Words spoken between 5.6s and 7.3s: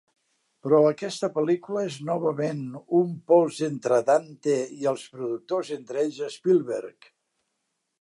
entre ells Spielberg.